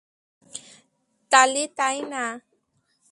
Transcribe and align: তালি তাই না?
তালি 1.31 1.63
তাই 1.77 1.97
না? 2.11 2.23